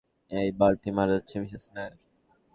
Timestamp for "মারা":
0.97-1.11